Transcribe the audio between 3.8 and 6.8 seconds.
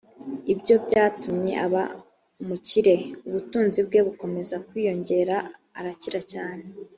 bwe bukomeza kwiyongera arakira cyane